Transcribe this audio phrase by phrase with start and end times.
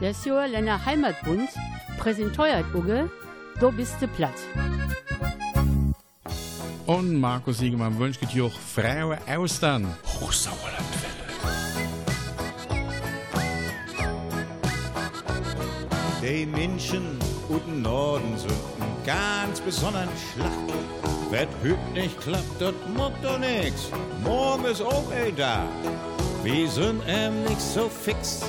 [0.00, 1.48] Der Sjoerländer Heimatbund
[1.98, 3.10] präsentiert Uge,
[3.58, 4.34] du bist du platt.
[6.84, 9.86] Und Markus Siegemann wünscht dir auch freie Austern.
[10.20, 11.16] Hochsauerlandwelle.
[16.22, 17.18] Die Menschen
[17.48, 20.50] guten Norden sind ein ganz besonders Schlacht.
[21.30, 23.90] Wenn hüt nicht klappt, das macht doch nix.
[24.22, 25.64] Morgen ist auch eh da.
[26.42, 28.42] Wir sind em nicht so fix,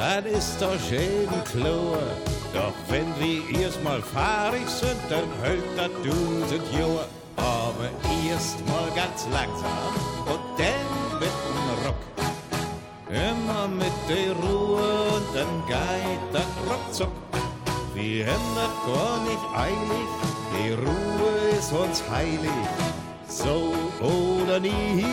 [0.00, 1.98] das ist doch jeden klar.
[2.54, 7.06] Doch wenn wir erstmal fahrig sind, dann hält das Dutzend Jahre.
[7.36, 7.88] Aber
[8.28, 9.92] erst mal ganz langsam
[10.26, 12.02] und dann mit dem Ruck.
[13.08, 17.12] Immer mit der Ruhe und dann geht das ruckzuck.
[17.94, 20.08] Wir haben das gar nicht eilig,
[20.54, 22.60] die Ruhe ist uns heilig.
[23.28, 25.04] So oder nie,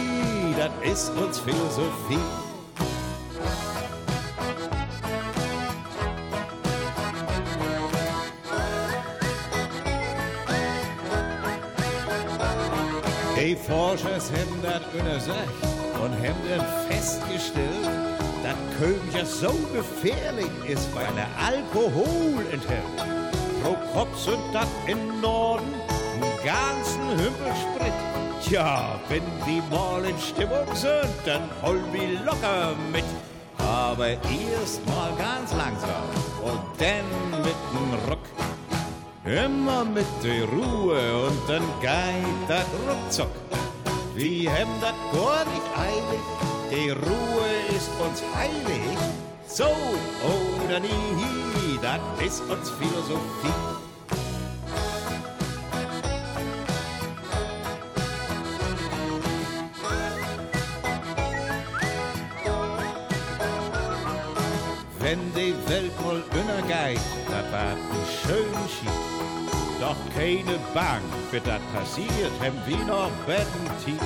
[0.57, 2.46] das ist uns Philosophie.
[13.47, 15.37] Die Forscher haben das untersucht
[16.03, 17.87] und haben festgestellt,
[18.43, 22.83] dass ja so gefährlich ist, weil er Alkohol enthält.
[23.63, 25.73] Pro Kopf sind das im Norden
[26.15, 27.93] einen ganzen Hümpelsprit.
[28.43, 33.05] Tja, wenn die mal in Stimmung sind, dann holen wir locker mit.
[33.59, 36.03] Aber erst mal ganz langsam
[36.43, 38.16] und dann mit dem.
[39.27, 43.27] Immer mit der Ruhe und dann geht das ruckzuck.
[44.15, 46.23] Wir haben das gar nicht eilig,
[46.71, 48.97] die Ruhe ist uns heilig.
[49.45, 49.65] So
[50.23, 53.51] oder nie, das ist uns Philosophie.
[64.99, 67.77] Wenn die Welt mal untergeht, das war ein
[68.23, 69.16] schön Schied.
[69.79, 74.01] Doch keine Bank wird das passiert, haben wir noch betten tief.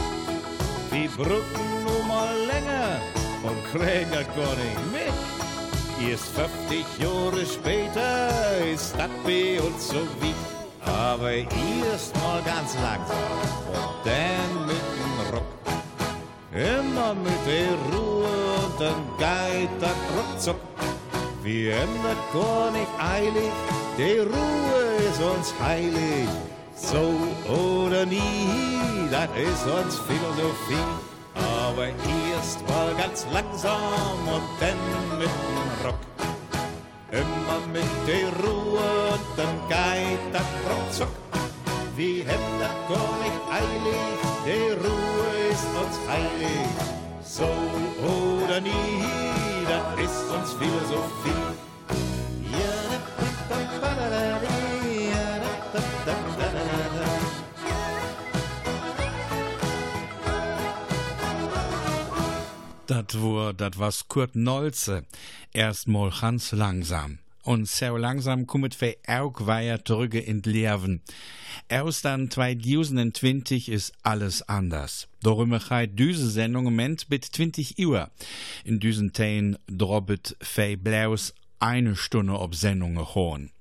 [0.91, 2.99] Wir brücken nur mal länger
[3.43, 6.09] und kriegen gar nicht mit.
[6.09, 8.29] Erst 50 Jahre später
[8.73, 10.33] ist das bei uns so wie.
[10.85, 13.17] Aber erst mal ganz langsam
[13.71, 15.51] und dann mit dem Ruck.
[16.53, 18.25] Immer mit der Ruhe
[18.65, 20.59] und dann geht das ruckzuck.
[21.43, 23.51] Wir haben gar nicht eilig,
[23.97, 24.80] die Ruhe
[25.21, 26.27] uns heilig.
[26.75, 27.13] So
[27.47, 30.87] oder nie, das ist uns Philosophie.
[31.35, 31.85] Aber
[32.33, 35.99] erst mal ganz langsam und dann mit dem Rock.
[37.11, 41.15] Immer mit der Ruhe und dann geht das ruckzuck.
[41.95, 46.67] Wir haben das gar nicht eilig, die Ruhe ist uns heilig.
[47.23, 47.47] So
[48.03, 49.03] oder nie,
[49.67, 51.21] das ist uns Philosophie.
[62.91, 65.05] Das war, das was Kurt Nolze.
[65.53, 67.19] Erstmal ganz langsam.
[67.41, 71.01] Und so langsam kommt wir auch weiter zurück in Leben.
[71.69, 75.07] Erst dann 2020 ist alles anders.
[75.23, 78.11] Darum geht diese Sendung Moment mit 20 Uhr.
[78.65, 83.51] In diesen Tagen droppet Fei Blaus eine Stunde auf Sendung hören.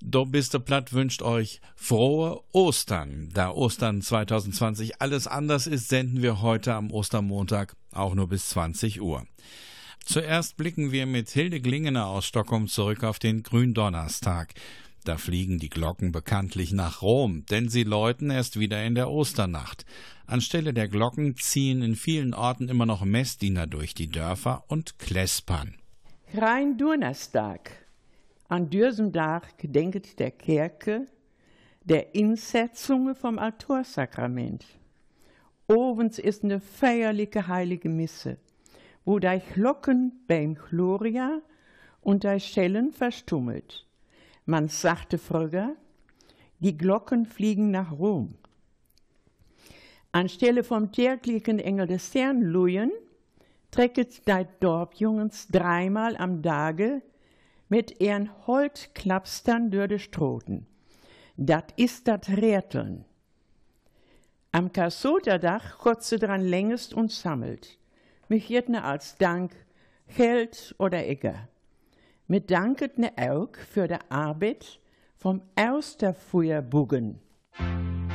[0.00, 3.30] Do bist du platt wünscht euch frohe Ostern.
[3.34, 9.00] Da Ostern 2020 alles anders ist, senden wir heute am Ostermontag auch nur bis 20
[9.00, 9.26] Uhr.
[10.04, 14.54] Zuerst blicken wir mit Hilde Glingener aus Stockholm zurück auf den Gründonnerstag.
[15.04, 19.84] Da fliegen die Glocken bekanntlich nach Rom, denn sie läuten erst wieder in der Osternacht.
[20.26, 25.74] Anstelle der Glocken ziehen in vielen Orten immer noch Messdiener durch die Dörfer und kläspern.
[26.34, 27.87] Rein Donnerstag.
[28.50, 31.06] An diesem Tag gedenket der Kerke
[31.84, 34.64] der Insetzung vom Altorsakrament.
[35.66, 38.38] Ovens ist eine feierliche heilige Misse,
[39.04, 41.42] wo die Glocken beim Gloria
[42.00, 43.86] und die Schellen verstummelt.
[44.46, 45.76] Man sagte früher,
[46.58, 48.34] die Glocken fliegen nach Rom.
[50.10, 52.92] Anstelle vom täglichen Engel des Herrn Lujen,
[53.70, 57.02] trecket die Dorfjungens dreimal am Tage
[57.68, 60.66] mit ihren Holzklapstern durch die Stroten.
[61.36, 63.04] Dat ist dat Räteln.
[64.50, 67.78] Am Kassoterdach kotze dran längst und sammelt.
[68.28, 69.52] Mich jetne als Dank
[70.16, 71.48] Geld oder Egger.
[72.26, 74.80] Mit danket ne auch für de Arbeit
[75.16, 77.20] vom Austerfeuerbuggen.
[77.52, 78.07] Zweitausend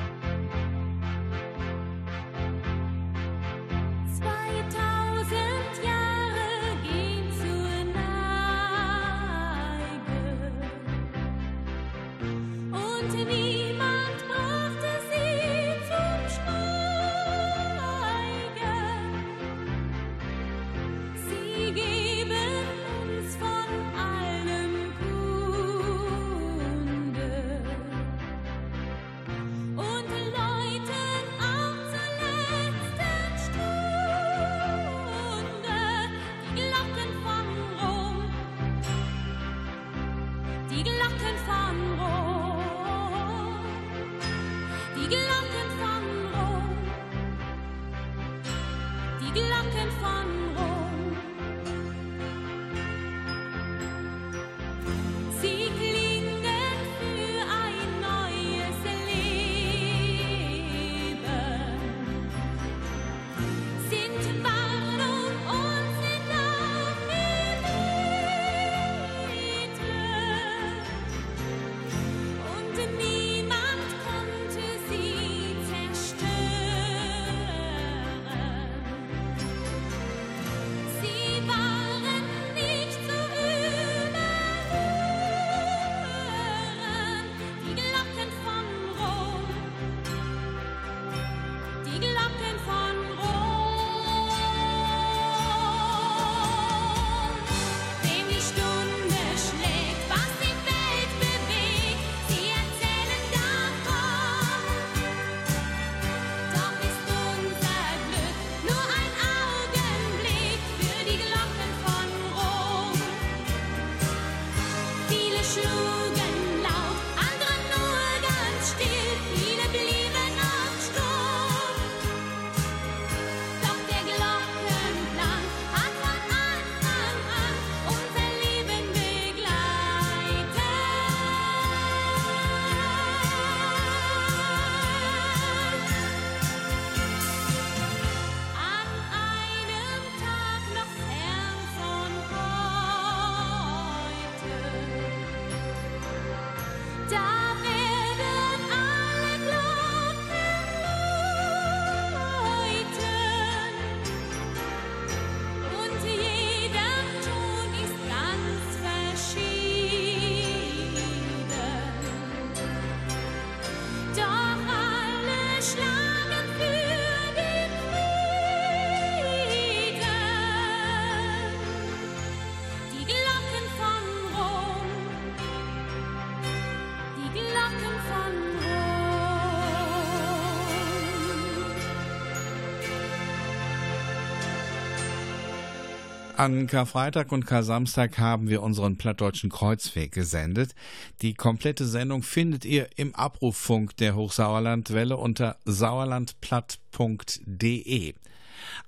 [186.43, 190.75] An Karfreitag und Kar-Samstag haben wir unseren Plattdeutschen Kreuzweg gesendet.
[191.21, 198.15] Die komplette Sendung findet ihr im Abrufffunk der Hochsauerlandwelle unter sauerlandplatt.de.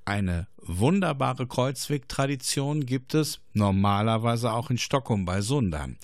[0.03, 5.95] Eine wunderbare Kreuzwegtradition gibt es normalerweise auch in Stockholm bei Sundern.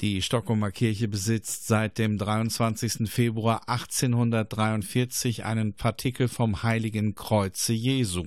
[0.00, 3.08] Die Stockholmer Kirche besitzt seit dem 23.
[3.08, 8.24] Februar 1843 einen Partikel vom Heiligen Kreuze Jesu.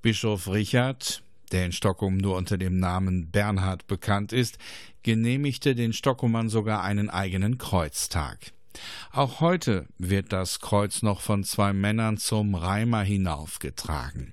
[0.00, 4.58] Bischof Richard, der in Stockholm nur unter dem Namen Bernhard bekannt ist,
[5.02, 8.52] genehmigte den Stockholmern sogar einen eigenen Kreuztag.
[9.12, 14.32] Auch heute wird das Kreuz noch von zwei Männern zum Reimer hinaufgetragen.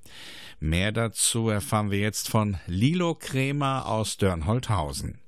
[0.59, 5.19] Mehr dazu erfahren wir jetzt von Lilo Krämer aus Dörnholthausen.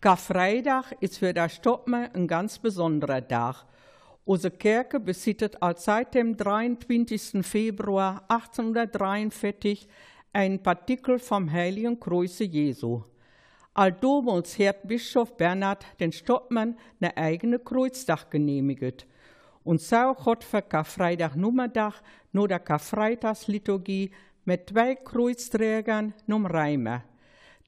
[0.00, 3.64] Karfreitag ist für das Stockmer ein ganz besonderer Tag.
[4.24, 7.44] Unsere Kirche besitzt als seit dem 23.
[7.46, 9.86] Februar 1843
[10.32, 13.02] ein Partikel vom Heiligen Kreuze Jesu.
[13.74, 19.06] Aldomals hat Bischof Bernhard den Stoppmann eine eigene Kreuzdach genehmigt.
[19.64, 24.10] Und so hat für Karfreitag Nummerdach nur der Karfreitagsliturgie
[24.44, 27.04] mit zwei Kreuzträgern num Reimer.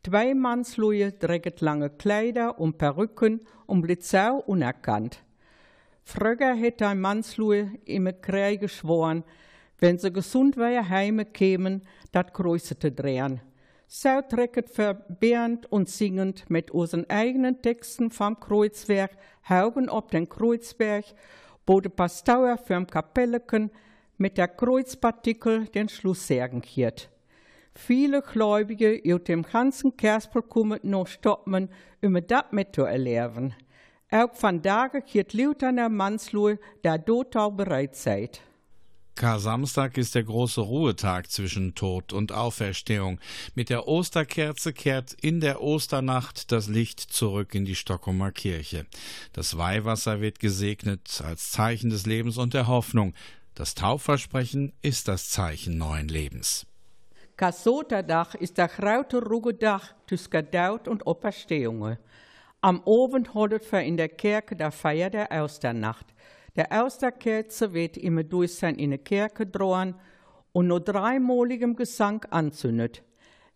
[0.03, 5.23] Zwei Mannsleute tragen lange Kleider und Perücken und blitzau unerkannt.
[6.03, 9.25] Früher hätte ein Mannslue im Krieg geschworen,
[9.79, 13.41] wenn sie gesund wäre, heime kämen, dat zu drehen.
[13.87, 19.13] So trecket verbehrend und singend mit unseren eigenen Texten vom Kreuzwerk
[19.49, 21.05] Haugen ob den Kreuzberg,
[21.67, 23.71] wo de Pastauer fürm Kapelleken
[24.17, 27.11] mit der Kreuzpartikel den Schluss sagen hiert.
[27.75, 31.69] Viele Gläubige aus dem ganzen Kerspel kommen noch stoppen,
[32.03, 33.55] um das mit zu erleben.
[34.11, 38.41] Auch van dagen hiert Lieutenant Manslue, der dort bereit seid.
[39.15, 43.21] Kar-Samstag ist der große Ruhetag zwischen Tod und Auferstehung.
[43.55, 48.87] Mit der Osterkerze kehrt in der Osternacht das Licht zurück in die Stockholmer Kirche.
[49.33, 53.15] Das Weihwasser wird gesegnet als Zeichen des Lebens und der Hoffnung.
[53.55, 56.67] Das Taufversprechen ist das Zeichen neuen Lebens.
[57.37, 61.97] Kasoterdach ist der grote Ruhetag zwischen Daut und Auferstehung.
[62.61, 66.14] Am Abend holdet wir in der Kirche der Feier der Osternacht.
[66.57, 69.95] Der Osterkerze wird immer durch sein in die Kirche drohen
[70.53, 73.03] und nur dreimaligem Gesang anzündet.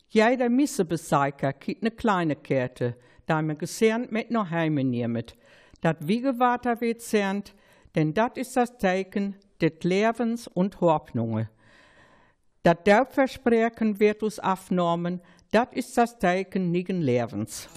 [0.08, 5.36] Jeder Missebeseiker kriegt eine kleine Kerte, da man gesernt mit nach Heime nimmt.
[5.80, 7.54] Dat Wiegewater wird zernt,
[7.94, 11.48] denn dat ist das Zeichen des Lebens und Hoffnungen.
[12.64, 15.20] Dat Daubversprechen wird uns aufgenommen,
[15.52, 17.68] dat ist das Zeichen nigen Lebens.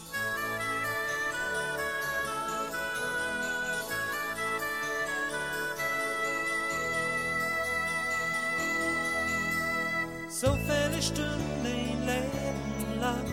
[10.42, 13.26] So viele Stunden ein Leben lang,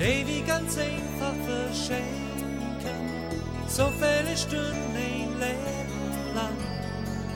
[0.00, 2.98] die wir ganz einfach verschenken.
[3.68, 6.56] So viele Stunden ein Leben lang,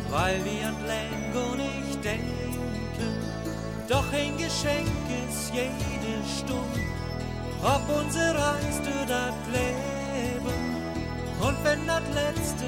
[0.09, 3.13] weil wir an Lengo nicht denken.
[3.89, 6.81] Doch ein Geschenk ist jede Stunde,
[7.63, 10.61] ob unser Reis durch das Leben.
[11.47, 12.65] Und wenn das letzte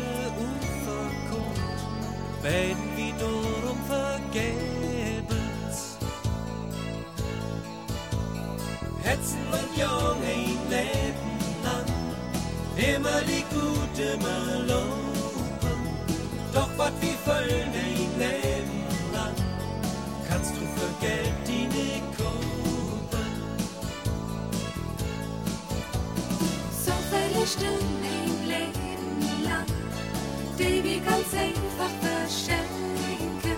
[0.48, 4.79] Ufer kommt, werden wir darum vergeben.
[9.30, 11.30] Hetzen und Jung ein Leben
[11.64, 11.86] lang,
[12.76, 15.88] immer die Gute mal loben.
[16.52, 19.34] Doch was wie Föllen ein Leben lang,
[20.28, 23.30] kannst du für Geld die nicht kaufen.
[26.84, 29.66] So viele Stunden ein Leben lang,
[30.58, 33.56] die wir ganz einfach verschenken.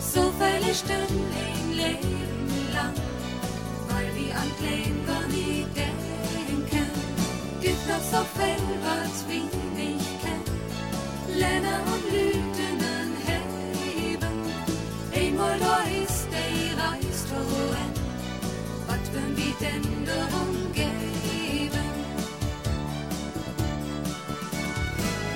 [0.00, 2.37] So viele Stunden ein Leben lang
[4.58, 6.90] Kleber nie denken.
[7.60, 8.24] Gibt noch so
[8.82, 10.58] was wir nicht kennen.
[11.36, 14.36] Länder und Lütenen heben.
[15.14, 17.92] Einmal da ist der Reis hohen.
[18.86, 20.88] Was würden wir denn darum geben?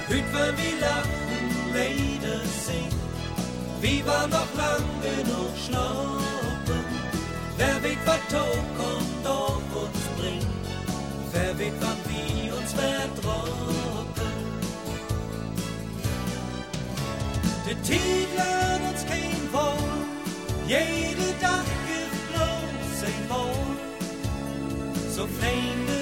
[0.09, 1.43] Hüt wenn wir lachen,
[1.75, 3.03] Lieder singen.
[3.81, 6.42] Wir waren noch lang genug schnappen.
[7.57, 10.47] Wer weet wat toekomst op uns bringt,
[11.33, 14.33] wer weet wann wir uns verdroppen.
[17.67, 20.07] Der Tiet lernt uns kein Wort,
[20.67, 23.81] jede Tag gibt bloß ein Wort,
[25.15, 26.02] so fremde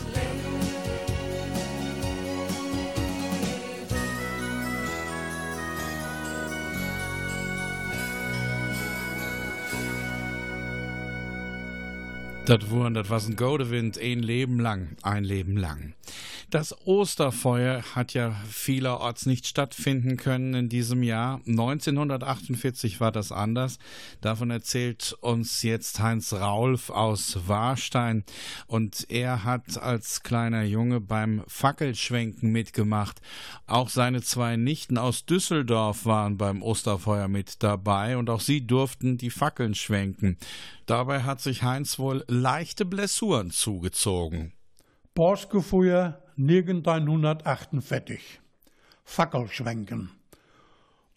[12.51, 12.93] Das Leben.
[12.93, 15.93] Das was ein Godewind, ein Leben lang, ein Leben lang.
[16.51, 21.39] Das Osterfeuer hat ja vielerorts nicht stattfinden können in diesem Jahr.
[21.47, 23.79] 1948 war das anders.
[24.19, 28.25] Davon erzählt uns jetzt Heinz Raulf aus Warstein.
[28.67, 33.21] Und er hat als kleiner Junge beim Fackelschwenken mitgemacht.
[33.65, 39.17] Auch seine zwei Nichten aus Düsseldorf waren beim Osterfeuer mit dabei und auch sie durften
[39.17, 40.35] die Fackeln schwenken.
[40.85, 44.51] Dabei hat sich Heinz wohl leichte Blessuren zugezogen.
[45.13, 48.39] Påskefeuer 1948.
[49.03, 50.09] Fackelschwenken.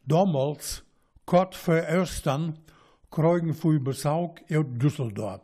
[0.03, 0.83] Damals,
[1.25, 2.59] kort voor Ostern,
[3.11, 5.41] kregen wir Besuch aus Düsseldorf.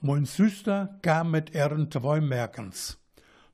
[0.00, 2.98] Mein Süster kam mit ihren zwei Merkens.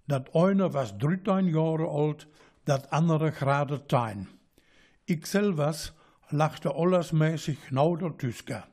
[0.06, 2.26] Dat eine was 13 Jahre alt,
[2.64, 4.26] dat andere gerade 10.
[5.06, 5.94] Ich selbst
[6.30, 8.64] lachte allersmäßig genau der Tüsker.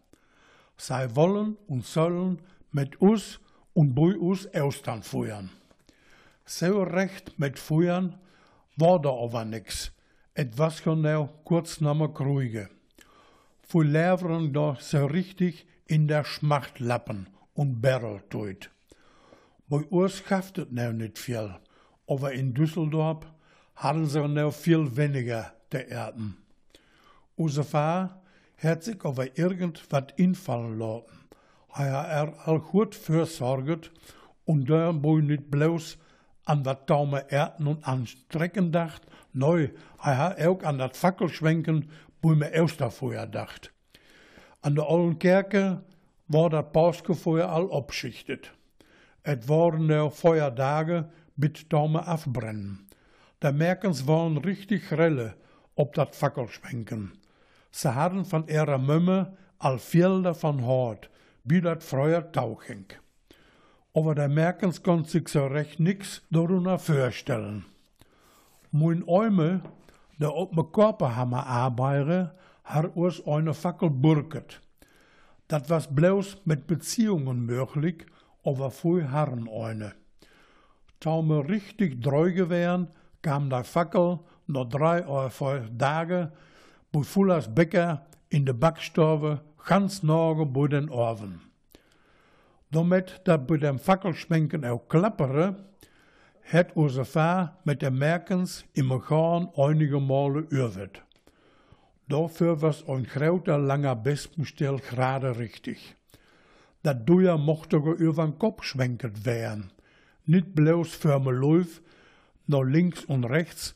[0.77, 2.41] Zij wollen und sollen
[2.71, 3.39] mit uns
[3.73, 5.49] und bei uns Austern feuern.
[6.51, 8.17] So recht mit feuern
[8.75, 9.91] war da aber nix.
[10.33, 12.69] Et was genau kurz nach mir Kruige.
[13.69, 18.71] Wir leveren da so richtig in der Schmachtlappen und Barrel tut.
[19.67, 21.55] Bei uns es noch nicht viel,
[22.07, 23.27] aber in Düsseldorf
[23.75, 26.37] hatten sie noch viel weniger der Erden.
[27.35, 28.23] Unser Vater
[28.57, 31.29] hat sich aber irgendwas infallen lassen.
[31.75, 33.91] Er hat er al goed versorgt
[34.45, 35.99] und dabei nicht bloß
[36.49, 39.03] an wat Daumen Erden und anstrecken dacht,
[39.33, 39.69] neu,
[40.01, 41.89] er hat auch an dat Fackelschwenken
[42.21, 43.71] bei mir Osterfeuer dacht.
[44.61, 45.83] An der alten Kerke
[46.27, 48.51] war dat Paaskefeuer al opschichtet.
[49.23, 52.87] Et waren der Feuertage mit Daumen afbrennen.
[53.39, 55.35] Da merkens waren richtig grelle
[55.75, 57.13] op dat Fackelschwenken.
[57.71, 61.09] Ze hadden van ihrer Mömme al Felder van Hort,
[61.43, 62.85] wie dat früher Tauching.
[63.93, 67.65] Aber da merkens kon sich so recht nix darunter vorstellen.
[68.71, 69.61] Mein Eumel,
[70.19, 74.61] der op me Körperhammer arbeite, hat uns eine Fackel burket.
[75.47, 78.05] Dat was bloß mit Beziehungen möglich,
[78.43, 79.93] aber früh harren eine.
[80.99, 82.89] Tau me richtig dreuge wären,
[83.23, 86.31] kam der Fackel noch drei oder vier Tage
[86.91, 91.48] bei Fullers Bäcker in de Backstove ganz nahe bei den Oven.
[92.71, 95.55] Damit dat bei dem Fackelschwenken auch klappere,
[96.51, 101.01] hat unser Vater mit den Merkens im Garn einige Male übt.
[102.07, 105.95] Dafür was ein großer langer Bespenstell gerade richtig.
[106.83, 109.71] Dat Duja mochte über den Kopf schwenket werden.
[110.25, 111.81] Nicht bloß für me Läuf,
[112.47, 113.75] nach links und rechts,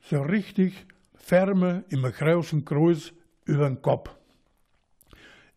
[0.00, 3.12] so richtig ferme mijn großen Kreuz
[3.44, 4.10] über den Kopf.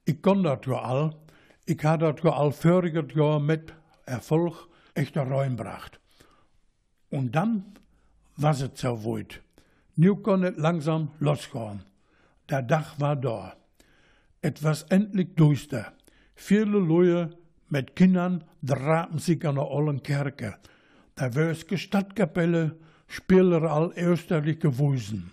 [0.06, 1.16] Ich kon dat ja al.
[1.66, 3.74] Ich had dat ja voriges Jahr mit
[4.06, 6.00] Erfolg echt reinbracht.
[7.10, 7.76] Und dann
[8.38, 9.42] was es so weit.
[9.96, 11.84] Nu kon langsam losgehen.
[12.50, 13.56] Der Dach war da.
[14.42, 15.94] Etwas endlich düster.
[16.36, 17.38] Viele Leute
[17.70, 20.56] mit Kindern draten sich an der alten Kerke.
[21.16, 22.76] Da wär's Stadtkapelle,
[23.08, 25.32] spieler all österliche Wusen.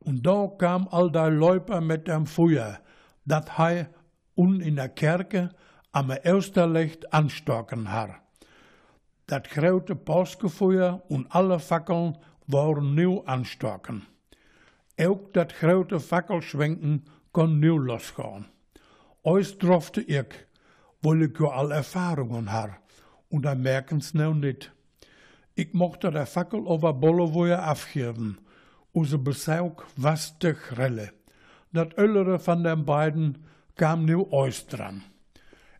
[0.00, 2.80] Und da kam all der Läuper mit dem Feuer,
[3.24, 3.88] dat hei
[4.34, 5.50] un in der Kerke
[5.92, 8.20] am Österlicht anstocken har.
[9.26, 14.02] Dat grote Påskefeuer und alle Fackeln waren nieuw anstocken.
[14.96, 18.46] Ook dat grote Fackelschwenken kon nieuw losgaan.
[19.22, 20.46] Ois drofte ik,
[21.00, 22.78] weil ich ja al Erfahrungen har,
[23.28, 24.72] und da merken's nou nicht.
[25.54, 28.38] Ich mochte der Fackel over Bollewuer afgeven,
[28.94, 31.12] Onze Besuch was te grelle.
[31.72, 33.36] Dat oudere van den beiden
[33.74, 35.02] kam nu ois dran.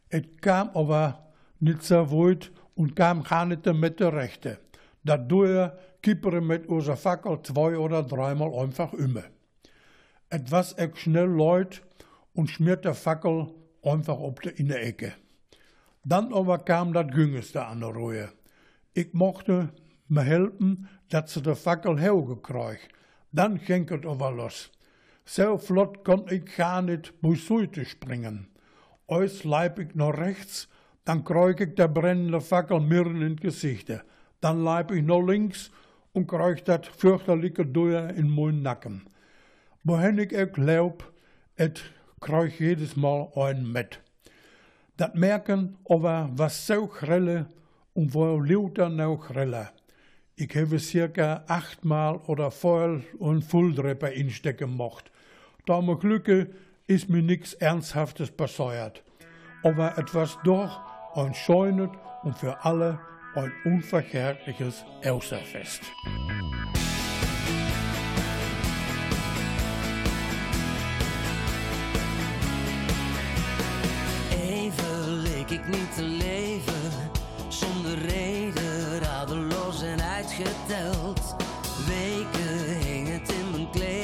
[0.09, 1.18] Het kam aber
[1.59, 4.59] nicht so weit und kam gar nicht mit der Rechte.
[5.04, 9.24] Doe kippere mit unserer Fackel zwei oder dreimal einfach immer.
[10.30, 11.83] Et was ek schnell leut
[12.35, 13.52] und schmiert der Fackel
[13.83, 15.12] einfach op de in de Ecke.
[16.04, 18.28] Dann aber kam das Güngeste an der Ruhe.
[18.92, 19.72] Ich mochte
[20.07, 22.88] me helpen dat ze de fakkel hergekreug.
[23.30, 24.70] Dann ging het over los.
[25.26, 28.48] So flott kon ich gar nicht busuite springen.
[29.08, 30.68] Eus leib ich noch rechts,
[31.04, 34.02] dann kreug ich der brennende Fackel mirren in Gesichte.
[34.40, 35.70] Dann leib ich noch links
[36.12, 39.08] und kreug dat fürchterliche Deuer in mein Nacken.
[39.82, 41.12] Wohin ich auch glaub,
[41.56, 41.82] et
[42.20, 44.00] kreug jedes Mal ein mit.
[44.96, 47.46] Dat merken aber was so grelle
[47.94, 49.70] und wo lauter noch grelle.
[50.37, 55.10] Ich habe circa achtmal oder voll und Fulldrepper instecken mocht.
[55.66, 56.50] Da mir Glücke
[56.87, 59.03] ist mir nichts Ernsthaftes passiert.
[59.62, 60.83] Aber etwas doch
[61.14, 61.90] ein scheunet
[62.22, 63.00] und für alle
[63.35, 65.81] ein unverkehrt,liches Elsterfest.
[74.31, 76.90] Even leek ik niet te leven,
[77.48, 81.37] zonder reden, radeloos en uitgeteld.
[81.87, 84.03] Weken hing het in mijn kleren,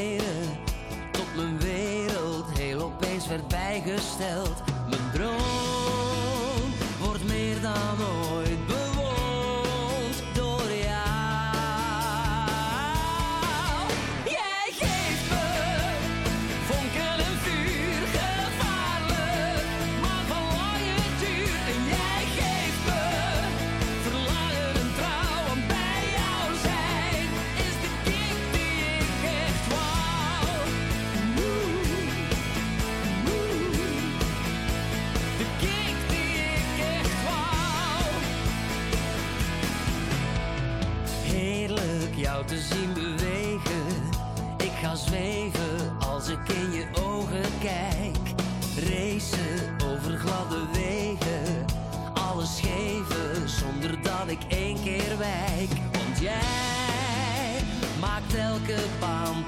[3.30, 4.62] werd bijgesteld.
[4.88, 5.59] Mijn droom
[42.50, 43.86] te zien bewegen.
[44.56, 48.34] Ik ga zweven als ik in je ogen kijk.
[48.76, 51.64] Racen over gladde wegen.
[52.14, 55.70] Alles geven zonder dat ik één keer wijk.
[55.92, 57.62] Want jij
[58.00, 59.39] maakt elke baan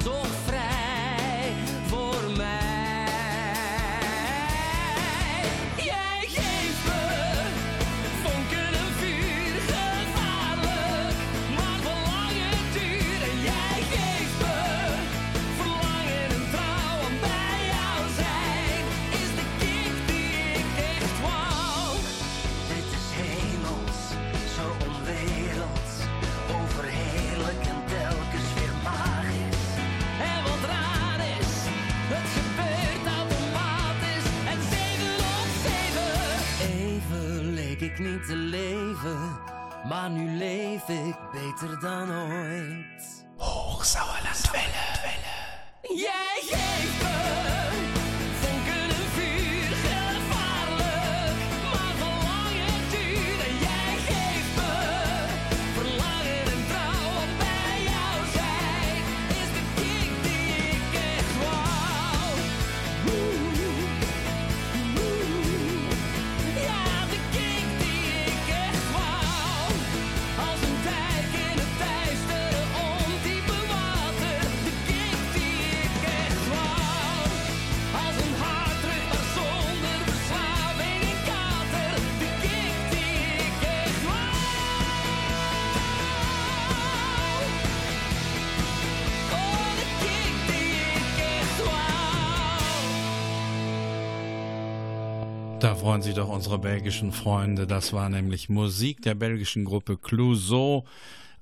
[38.02, 39.18] niet te leven,
[39.88, 42.91] maar nu leef ik beter dan ooit.
[95.72, 97.66] Da freuen sich doch unsere belgischen Freunde.
[97.66, 100.84] Das war nämlich Musik der belgischen Gruppe Clouseau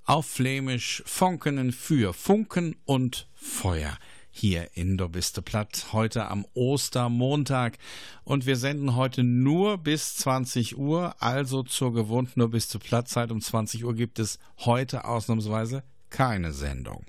[0.05, 3.99] auf Flämisch Fonkenen für Funken und Feuer.
[4.31, 7.77] Hier in Dobiste Platt, heute am Ostermontag.
[8.23, 13.33] Und wir senden heute nur bis 20 Uhr, also zur gewohnten Dobiste Plattzeit.
[13.33, 17.05] Um 20 Uhr gibt es heute ausnahmsweise keine Sendung.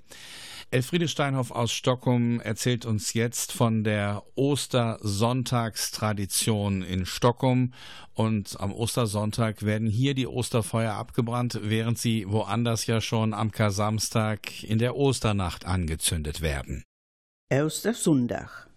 [0.74, 7.74] Elfriede Steinhoff aus Stockholm erzählt uns jetzt von der Ostersonntagstradition in Stockholm.
[8.14, 14.64] Und am Ostersonntag werden hier die Osterfeuer abgebrannt, während sie woanders ja schon am Kasamstag
[14.64, 16.86] in der Osternacht angezündet werden.
[17.52, 18.70] Ostersonntag.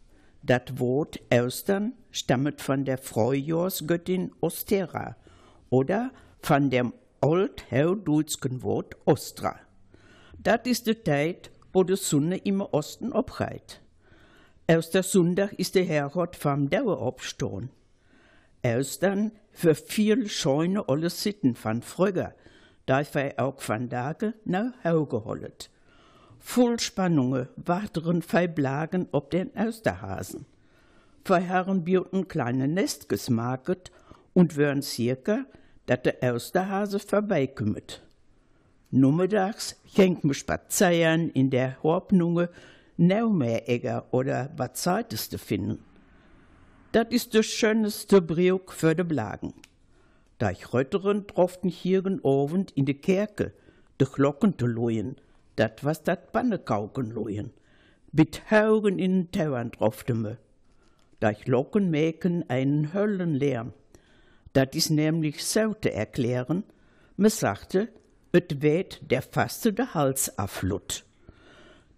[0.42, 5.14] Das Wort Ostern stammt von der Frühjahrsgöttin Ostera
[5.70, 9.60] oder von dem altherdeutschen Wort Ostra.
[10.44, 13.82] Das ist die Zeit, wo die Sonne im Osten abgeht.
[14.66, 17.68] Ostersonntag ist der Herrgott vom Daueraufstehen.
[18.64, 22.32] Ostern für viel scheune alle Sitten von früher,
[22.86, 25.52] da wir auch von Tage nach Hause
[26.38, 30.46] Voll Spannungen warten Feiblagen ob den Osterhasen.
[31.26, 33.90] Herren Bioten kleine Nest gesmaket
[34.32, 35.44] und wären circa,
[35.86, 38.03] dat der Osterhase vorbeikümmet.
[38.94, 42.48] Nummerdags ging me spazieren in der Horbnunge
[42.96, 45.84] Neumeeregger oder was Zweites zu finden.
[46.92, 49.52] Dat ist das schönste Briok für de Blagen.
[50.38, 53.52] Da ich Rötteren troften hieren Abend in de Kerke,
[53.98, 55.16] de Glocken zu lojen,
[55.56, 57.50] dat was dat Bannekauken lojen.
[58.12, 60.38] Mit Haugen in den Tauern trofte me.
[61.18, 63.72] Da ich Locken mäken einen Höllenlärm.
[64.52, 66.62] Dat is nämlich so zu erklären,
[67.16, 67.88] me sagte,
[68.34, 71.04] et weht der Faste de Hals aflut.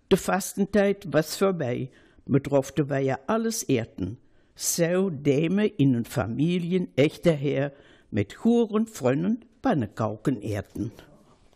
[0.09, 1.91] De Fastentijd was vorbei,
[2.27, 4.19] me trofte wir ja alles Erden.
[4.55, 7.73] So däme in den Familien echter Herr
[8.11, 10.93] mit Huren, Freunden, Pannekauken erden.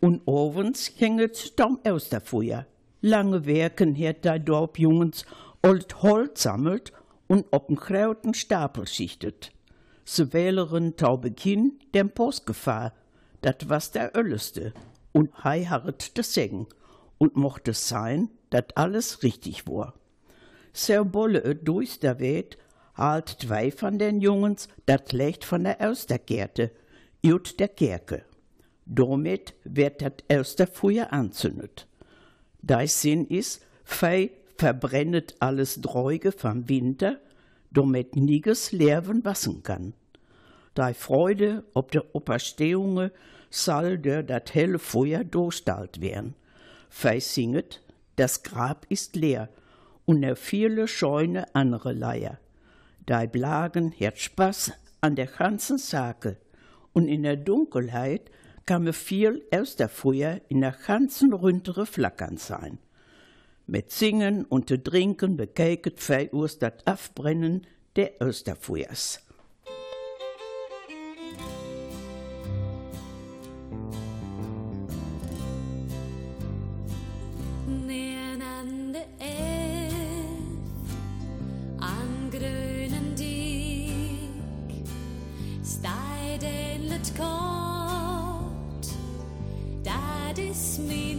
[0.01, 2.65] Und ovens ging het dom Osterfeuer.
[3.01, 5.25] Lange Werken hat der Dorfjungens
[5.63, 6.91] old Holz sammelt
[7.27, 9.51] und op'n Krauten Stapel schichtet.
[10.05, 12.93] Se wähleren taube Kinn dem Postgefahr,
[13.41, 14.73] dat was der Ölleste,
[15.11, 16.67] und hei harret de Segen,
[17.17, 19.93] und mocht es sein, dat alles richtig war.
[20.73, 22.57] So bolle durchs der Welt,
[22.95, 26.71] halt zwei von den Jungens dat Licht von der Ostergärte,
[27.21, 28.23] jut der Kerke.
[28.85, 31.87] Damit wird dat Osterfeuer anzündet.
[32.61, 37.19] Dei Sinn is, fei verbrennet alles Dreuge vom Winter,
[37.71, 39.93] damit niges Lerven wassen kann.
[40.73, 43.11] Dei Freude ob der Operstehunge
[43.49, 46.35] soll der dat helle Feuer durchstalt werden.
[46.89, 47.81] Fei singet,
[48.15, 49.49] das Grab ist leer
[50.05, 52.39] und er viele scheune andere Leier.
[53.05, 56.37] Dei Blagen hat Spaß an der ganzen Sache
[56.93, 58.31] und in der Dunkelheit
[58.65, 62.77] kann me viel aus der Feuer in der ganzen Rüntere flackern sein.
[63.67, 69.19] Mit Singen und Trinken bekeiket fei us dat Afbrennen der Osterfeuers.
[77.91, 80.91] Ned an de elv,
[81.79, 84.71] an grønnen dik,
[85.63, 88.95] steidelet kort,
[89.83, 91.10] dat is min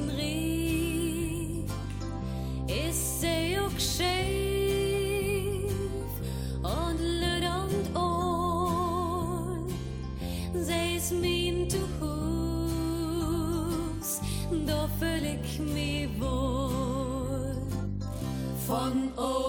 [18.82, 19.41] Von ole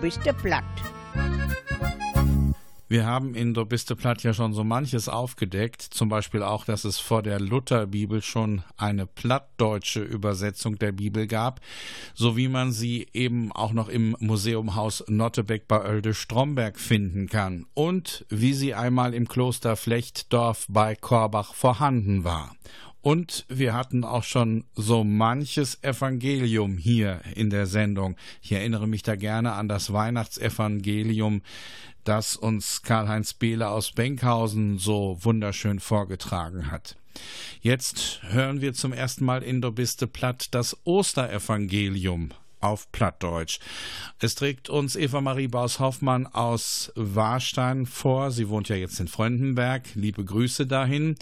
[0.00, 0.64] du bist du platt.
[2.88, 6.84] Wir haben in Do biste platt ja schon so manches aufgedeckt, zum Beispiel auch, dass
[6.84, 11.60] es vor der Lutherbibel schon eine plattdeutsche Übersetzung der Bibel gab,
[12.14, 17.66] so wie man sie eben auch noch im Museumhaus Nottebeck bei Oelde Stromberg finden kann
[17.74, 22.56] und wie sie einmal im Kloster Flechtdorf bei Korbach vorhanden war.
[23.02, 28.16] Und wir hatten auch schon so manches Evangelium hier in der Sendung.
[28.42, 31.42] Ich erinnere mich da gerne an das Weihnachtsevangelium,
[32.04, 36.96] das uns Karl-Heinz Behle aus Benkhausen so wunderschön vorgetragen hat.
[37.62, 43.58] Jetzt hören wir zum ersten Mal in Dobiste Platt das Osterevangelium auf Plattdeutsch.
[44.18, 48.30] Es trägt uns Eva Marie Baus-Hoffmann aus Warstein vor.
[48.30, 49.88] Sie wohnt ja jetzt in Freundenberg.
[49.94, 51.16] Liebe Grüße dahin.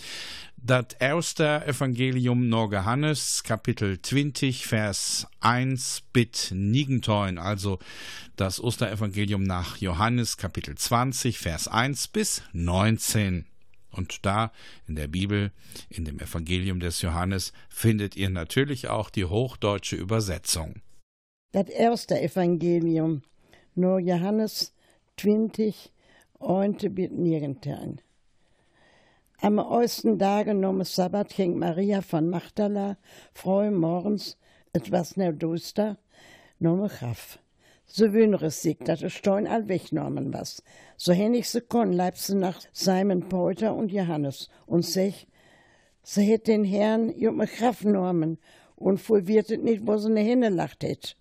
[0.60, 7.78] Das erste Evangelium no Johannes, Kapitel 20, Vers 1 bit Nigenteun, also
[8.34, 13.46] das Osterevangelium nach Johannes, Kapitel 20, Vers 1 bis 19.
[13.90, 14.52] Und da
[14.86, 15.52] in der Bibel,
[15.88, 20.82] in dem Evangelium des Johannes, findet ihr natürlich auch die hochdeutsche Übersetzung.
[21.50, 23.22] Das erste Evangelium,
[23.74, 24.74] nur Johannes
[25.16, 25.90] 20,
[26.40, 28.02] 1 bis 19.
[29.40, 32.98] Am ersten Tage nom Sabbat ging Maria von Magdala
[33.32, 34.36] früh morgens,
[34.74, 35.96] etwas ne duster,
[36.58, 37.38] nom Graf.
[37.86, 40.62] So wünere sich, dass es Stein all wegnommen was.
[40.98, 45.26] So hennig sie kon, leib sie nach Simon Peuter und Johannes und sech,
[46.02, 48.36] sie hätt den Herrn jume Graf genommen
[48.76, 51.16] und wird es nicht, wo sie ne Hände lacht hätt.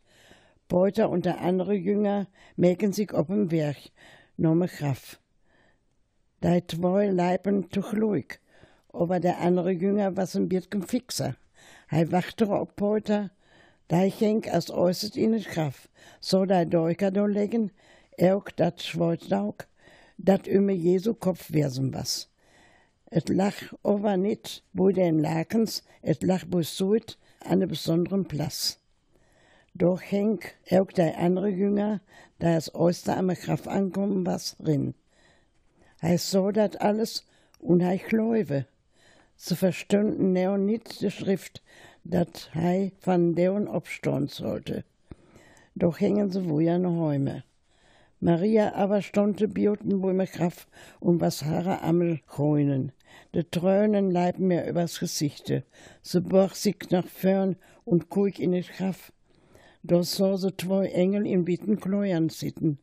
[0.67, 3.77] Peuter und der andere Jünger mäken sich ob'm Werk,
[4.37, 5.19] nomme Graf.
[6.43, 8.39] Die zwei leiben toch leuk,
[8.93, 11.35] aber der andere Jünger was ein bisschen fixer.
[11.87, 13.31] Hij wachte op Peuter,
[13.89, 15.89] die ging als äußert het graf.
[16.19, 17.71] So die Deuker do legen,
[18.17, 19.67] ook dat Schweutdauk,
[20.17, 22.29] dat ümme Jesu Kopf wesen was.
[23.09, 28.79] Et lach aber nicht bei den Lakens, et lach bei Suit an einem besonderen Platz.
[29.77, 30.39] Doch hing
[30.71, 32.01] auch der andere Jünger,
[32.39, 34.95] da es Oster am Graf ankommen was, rin.
[35.99, 37.27] Hij so dat alles
[37.59, 38.65] und hij gläuwe.
[39.35, 41.61] Sie verstünden neo nicht die Schrift,
[42.03, 44.83] dat hij van deun opstehen sollte.
[45.75, 47.43] Doch hängen sie wohl an Häume.
[48.19, 50.67] Maria aber stonte bioten wo mir Graf
[50.99, 52.93] und was Haare ammel krönen.
[53.35, 55.63] De Tränen leiben mir übers Gesichte.
[56.01, 59.11] Sie borg sich nach fern und guck in het Graf.
[59.87, 62.77] Doch so sie zwei Engel in witten Kleuern sitten.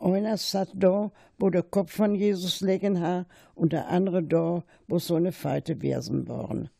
[0.00, 4.98] Einer satt da, wo der Kopf von Jesus legen ha, und der andere da, wo
[4.98, 6.70] so eine Feite wesen waren.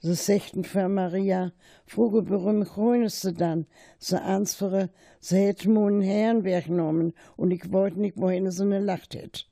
[0.00, 1.52] Sie sechten für Maria,
[1.86, 3.66] fruge berühm grünes sie dann,
[4.00, 9.14] sie ansfere, sie hätt mun Herrn weggenommen, und ich wollt nicht, wohin sie ne lacht
[9.14, 9.46] hätt.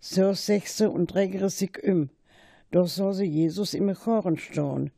[0.00, 2.08] So sechste und trägere sich um,
[2.70, 4.90] doch so sie Jesus im Choren stehen,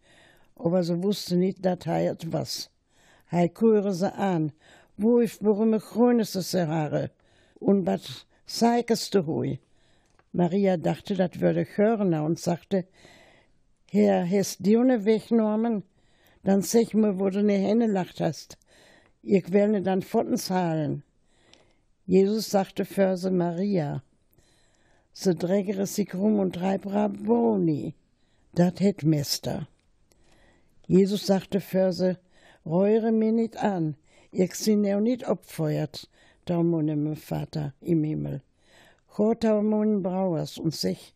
[0.55, 2.70] aber sie wusste nicht, dat hei etwas.
[3.35, 4.53] Hei kuire sie an,
[4.97, 7.11] wo ich berühme grünes sie Haare,
[7.59, 9.59] und wat zeigest du hui?
[10.31, 12.85] Maria dachte, dat würde hören und sagte,
[13.90, 15.83] Herr, hast du ne weggenommen?
[16.44, 18.57] Dann sag mir, wo du ne Hände lacht hast.
[19.20, 21.03] Ich will ne dann Fotten zahlen.
[22.07, 24.05] Jesus sagte für sie Maria.
[25.12, 27.97] Sie drägere sich rum und treib Raboni.
[28.55, 29.66] Dat het Mester.
[30.87, 32.16] Jesus sagte für sie,
[32.66, 33.96] reure mir nicht an.
[34.31, 36.09] Ich sind ja nicht opfeuert,
[36.44, 38.42] da mun mein Vater im Himmel.
[39.14, 41.14] Gott da mun Brauers und sich,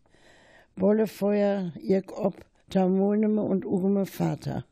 [0.77, 2.37] wolle Feuer ich ob,
[2.71, 4.65] da munem und urme Vater,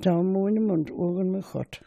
[0.00, 1.82] da munem und urme Gott.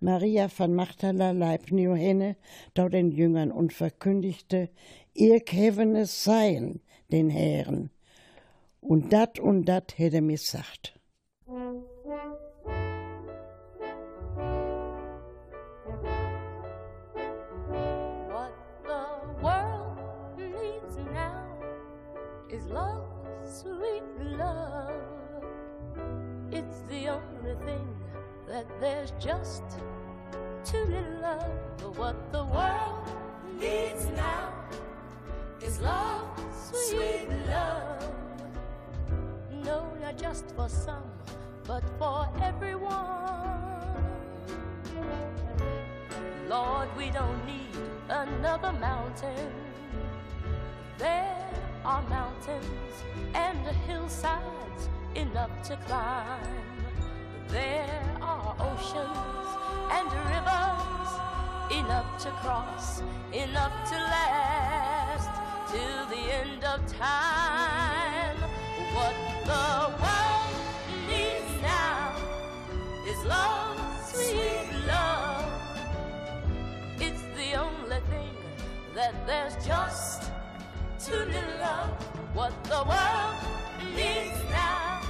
[0.00, 2.36] Maria von Magdala leibten Johanne
[2.74, 4.68] da den Jüngern und verkündigte,
[5.14, 6.80] ihr heven es sein,
[7.12, 7.90] den Herren.
[8.80, 10.98] Und dat und dat hätte mir sagt.
[22.52, 23.06] Is love,
[23.42, 24.92] sweet love.
[26.50, 27.88] It's the only thing
[28.46, 29.62] that there's just
[30.62, 31.96] too little of.
[31.96, 33.08] What the world
[33.58, 34.52] needs now
[35.62, 36.28] is love,
[36.70, 38.14] sweet love.
[39.64, 41.10] No, not just for some,
[41.64, 42.92] but for everyone.
[46.48, 47.76] Lord, we don't need
[48.10, 49.50] another mountain.
[50.98, 51.41] There
[51.84, 52.94] are mountains
[53.34, 56.62] and hillsides enough to climb.
[57.48, 59.48] There are oceans
[59.90, 61.10] and rivers
[61.70, 65.30] enough to cross, enough to last
[65.72, 68.36] till the end of time.
[68.94, 69.14] What
[69.44, 70.54] the world
[71.08, 72.14] needs now
[73.08, 75.50] is love, sweet love.
[77.00, 78.36] It's the only thing
[78.94, 80.11] that there's just
[81.18, 81.90] little of.
[82.34, 83.36] What the world
[83.94, 85.00] needs now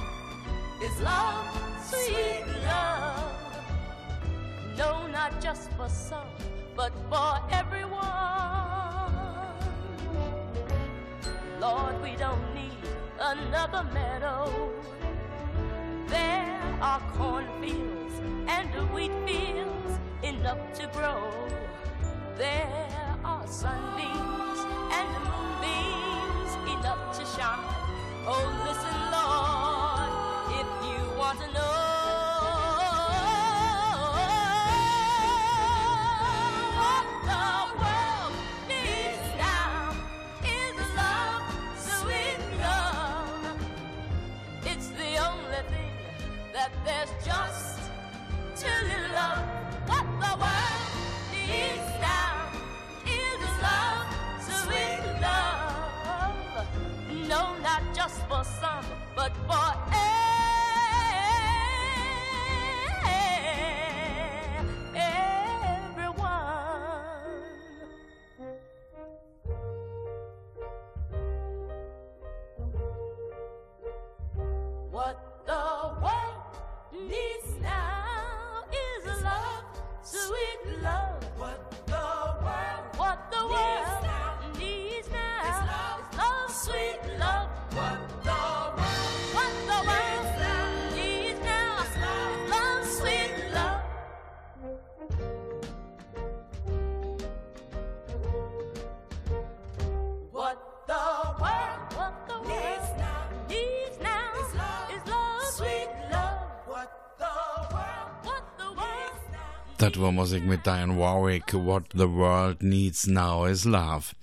[0.81, 1.45] is love,
[1.81, 3.33] sweet love.
[4.77, 6.27] No, not just for some,
[6.75, 8.03] but for everyone.
[11.59, 12.83] Lord, we don't need
[13.19, 14.71] another meadow.
[16.07, 18.15] There are cornfields
[18.47, 21.31] and wheat fields enough to grow.
[22.37, 24.59] There are sunbeams
[24.91, 27.59] and moonbeams enough to shine.
[28.25, 30.11] Oh, listen, Lord,
[30.59, 31.61] if you want to know.
[36.79, 37.45] What the
[37.81, 38.33] world
[38.69, 39.95] needs now
[40.45, 41.45] is love,
[41.77, 43.57] sweet love.
[44.65, 45.93] It's the only thing
[46.53, 47.79] that there's just
[48.55, 49.72] too little of.
[59.15, 59.82] but what?
[109.93, 111.53] Das war Musik mit Diane Warwick.
[111.53, 114.15] What the world needs now is love.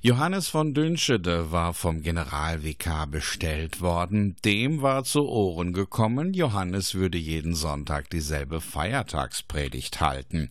[0.00, 4.36] Johannes von Dünschede war vom Generalvikar bestellt worden.
[4.46, 10.48] Dem war zu Ohren gekommen, Johannes würde jeden Sonntag dieselbe Feiertagspredigt halten.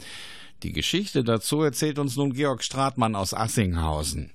[0.62, 4.30] Die Geschichte dazu erzählt uns nun Georg Stratmann aus Assinghausen.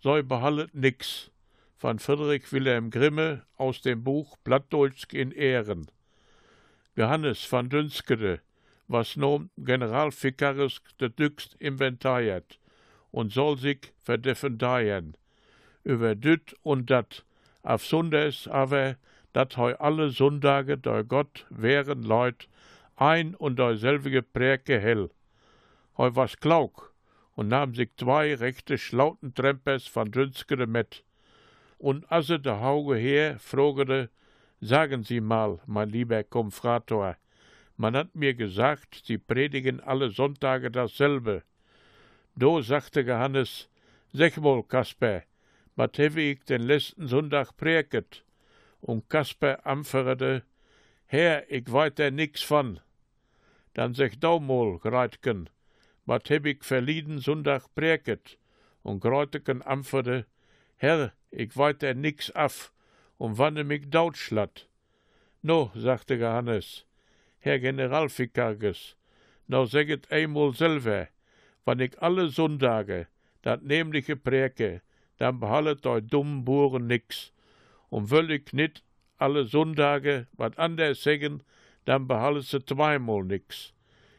[0.00, 1.32] Sei behallet nix
[1.76, 5.90] von Friedrich Wilhelm Grimme aus dem Buch Plattdeutsch in Ehren.
[6.94, 8.40] Johannes van Dünskede,
[8.88, 12.58] was nom Generalvikaris de Düxt inventariert
[13.10, 15.16] und soll sich verdefendieren.
[15.84, 17.24] Über düt und dat,
[17.62, 18.96] auf Sundays aber,
[19.32, 22.48] dat heu alle Sonntage der Gott wären Leut
[22.96, 25.10] ein und derselbige Präke hell.
[25.98, 26.94] Heu was klauk
[27.34, 31.04] und nahm sich zwei rechte Schlautentrempers van Dünskede mit.
[31.78, 34.08] Und asse de Hauge her, frogede,
[34.60, 37.16] sagen Sie mal, mein lieber Konfrator,
[37.76, 41.42] man hat mir gesagt, Sie predigen alle Sonntage dasselbe.
[42.34, 43.68] Do sagte Johannes,
[44.12, 45.22] sech wohl, Kasper,
[45.76, 48.24] wat hewe ich den letzten Sonntag präket?
[48.80, 50.42] Und Kasper amferde,
[51.06, 52.80] Herr, ich weit da nix von.
[53.74, 55.50] Dann sech dau mal, Greitken,
[56.06, 58.38] wat heb ich verlieden Sonntag präket?
[58.82, 60.26] Und Greuteken amferde,
[60.76, 62.72] Herr, ich weit da nix af,
[63.18, 64.68] und wann mich Deutschland.
[65.42, 66.85] No, sagte Johannes,
[67.46, 68.96] Herr Generalvikaris,
[69.46, 71.06] no säget einmal selber,
[71.64, 73.06] wann ich alle Sonntage,
[73.42, 74.82] dat nämliche präke,
[75.18, 77.30] dann behallet eu dummen Buren nix.
[77.88, 78.82] Und will ich nit
[79.18, 81.44] alle Sonntage wat anders sägen,
[81.84, 83.72] dann behallet se zweimal nix.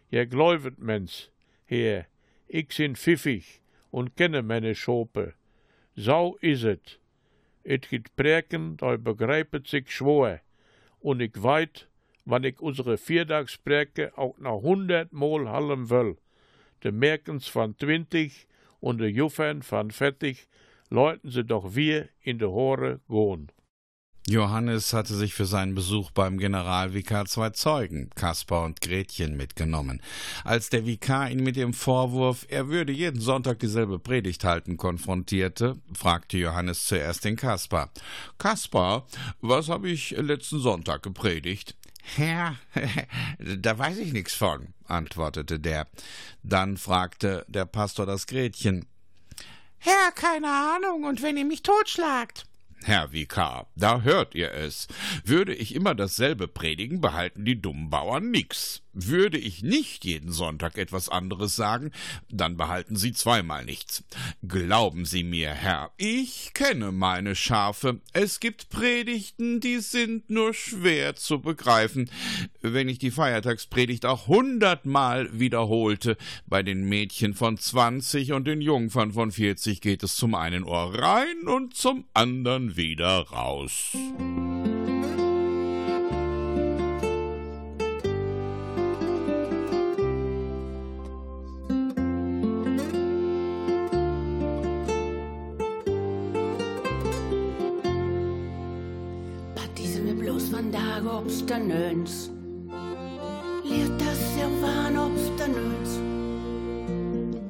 [0.10, 1.30] Ihr gläubet mens,
[1.66, 2.06] Herr,
[2.48, 3.62] ich sin pfiffig
[3.92, 5.34] und kenne meine Schope.
[5.98, 6.98] So is et.
[7.66, 10.40] Et git präken, da begreipet sich schwor.
[11.02, 11.90] Und ich weit,
[12.28, 16.18] wann ich unsere Viertagspräke auch noch hundertmal hallen will.
[16.84, 18.48] De Merkens van twintig
[18.82, 20.48] und de Juffern van vettig,
[20.90, 23.48] läuten sie doch wir in de Hore gohn.
[24.30, 30.02] Johannes hatte sich für seinen Besuch beim Generalvikar zwei Zeugen, Kaspar und Gretchen, mitgenommen.
[30.44, 35.78] Als der Vikar ihn mit dem Vorwurf, er würde jeden Sonntag dieselbe Predigt halten, konfrontierte,
[35.94, 37.90] fragte Johannes zuerst den Kaspar.
[38.38, 39.08] Kaspar,
[39.40, 41.78] was habe ich letzten Sonntag gepredigt?
[42.16, 42.56] Herr,
[43.40, 45.88] da weiß ich nichts von, antwortete der.
[46.42, 48.86] Dann fragte der Pastor das Gretchen.
[49.78, 52.46] Herr, keine Ahnung, und wenn ihr mich totschlagt?
[52.84, 54.88] Herr Vikar, da hört ihr es.
[55.26, 58.82] Würde ich immer dasselbe predigen, behalten die dummen Bauern nix.
[59.00, 61.92] Würde ich nicht jeden Sonntag etwas anderes sagen,
[62.32, 64.04] dann behalten Sie zweimal nichts.
[64.48, 68.02] Glauben Sie mir, Herr, ich kenne meine Schafe.
[68.14, 72.10] Es gibt Predigten, die sind nur schwer zu begreifen.
[72.62, 76.18] Wenn ich die Feiertagspredigt auch hundertmal wiederholte,
[76.48, 80.98] bei den Mädchen von zwanzig und den Jungfern von vierzig geht es zum einen Ohr
[80.98, 83.96] rein und zum andern wieder raus.
[101.08, 102.32] Obstanöns.
[103.64, 106.00] Letas er van obstanöns.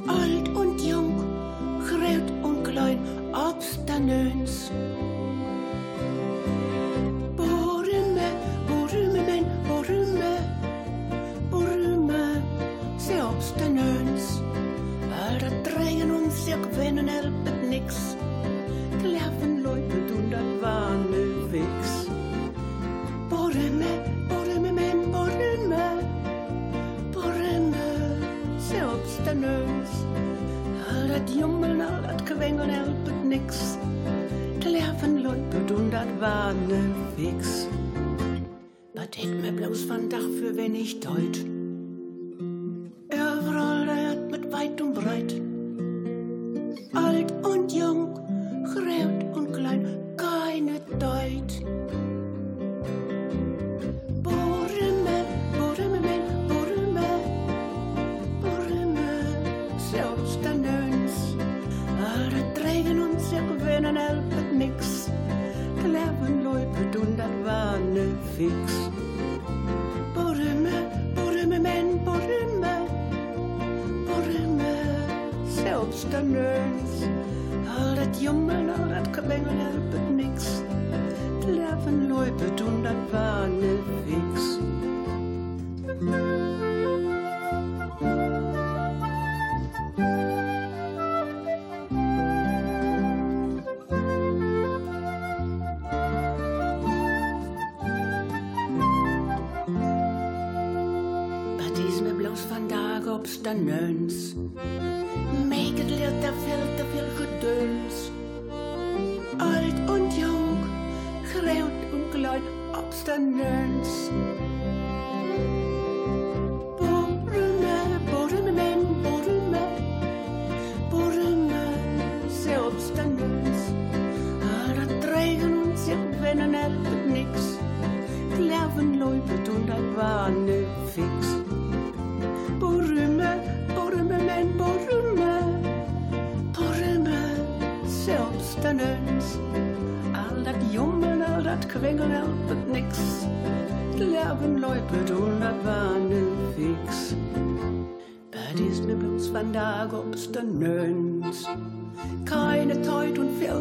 [0.08, 1.24] Alt und jung,
[1.88, 3.00] gröt und klein
[3.34, 4.72] obstanöns.
[7.36, 8.30] Borume,
[8.68, 10.34] borume men, borume,
[11.52, 12.42] borume,
[12.98, 14.42] se obstanöns.
[15.28, 18.18] Alla drängen und se kvinnen hjälpet nix.
[19.02, 21.27] Klaffen lojpet undan vaneviks.
[23.30, 23.92] Borume,
[24.30, 25.86] borume men, borume,
[27.14, 27.88] borume,
[28.60, 29.90] se obstanöns.
[30.90, 33.78] All dat jummeln, all dat kwengeln hjälpet nix.
[34.60, 37.66] Klaffen lojpet undan vaneviks.
[38.94, 41.46] Wat ik me bloos vandaag voor wenn ich deut.
[43.10, 45.42] Overal het met weit und breit.
[46.92, 47.37] Alt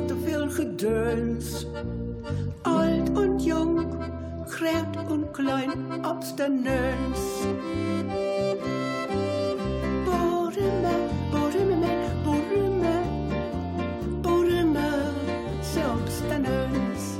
[0.06, 1.66] te veel gedöns.
[2.62, 3.86] Alt und jung,
[4.46, 6.04] groot und klein, men,
[12.24, 13.02] borume,
[14.22, 14.88] borume,
[15.60, 17.18] selbst der Nöns.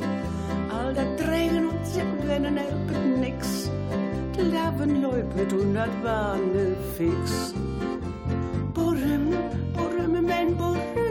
[0.70, 3.70] All dat drängen und zirkwennen helpet nix.
[4.34, 7.54] Klaven loipet und dat wane fix.
[8.74, 9.36] Borume,
[9.74, 11.05] borume, men, borume,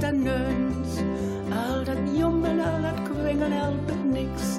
[0.00, 0.98] selbst der Nöns.
[1.50, 4.58] Al dat jommen, al dat kwengel helpet nix.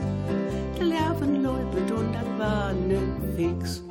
[0.77, 2.99] Klaven loipet und dat wane
[3.35, 3.81] fix.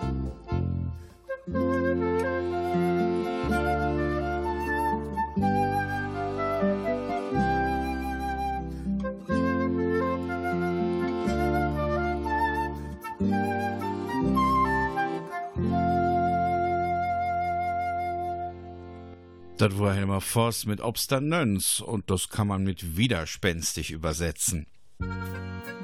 [19.61, 24.67] Das war Helmer Voss mit Obstanöns und das kann man mit widerspenstig übersetzen.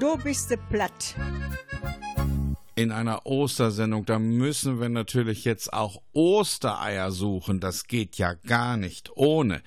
[0.01, 1.15] Du bist de platt.
[2.75, 7.61] In einer Ostersendung, da müssen wir natürlich jetzt auch Ostereier suchen.
[7.61, 9.61] Das geht ja gar nicht ohne.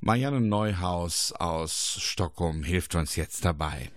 [0.00, 3.90] Marianne Neuhaus aus Stockholm hilft uns jetzt dabei.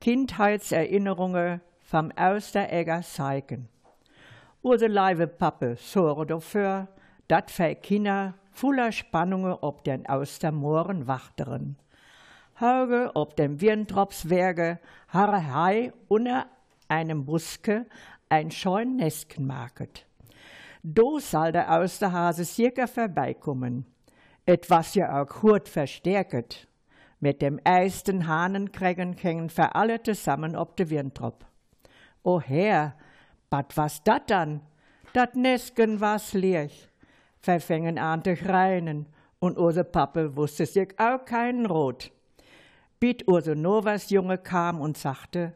[0.00, 3.68] Kindheitserinnerungen vom Austeregger Seiken.
[4.62, 6.88] Urde Leive Pappe sorge dafür,
[7.28, 11.76] dat für Kinder voller Spannungen ob den Austermoren wachteren.
[12.58, 14.78] Hauge ob dem Wirntropswerge,
[15.08, 16.46] harre Hai unter
[16.88, 17.84] einem Buske,
[18.30, 20.06] ein scheun Nestchen maket.
[20.82, 23.84] Do soll der Austerhase circa vorbeikommen.
[24.46, 26.66] Etwas ja auch gut verstärket.
[27.20, 31.44] Mit dem eisten Hahnenkrägen hängen für alle zusammen ob de Windrop.
[32.22, 32.94] O Herr,
[33.50, 34.62] bat was dat dann?
[35.12, 36.32] Dat Nestchen was
[37.40, 39.06] Verfängen an zu reinen
[39.38, 42.10] und use Pappe wusste sich auch keinen Rot.
[42.98, 45.52] Biet use Novas Junge kam und sagte,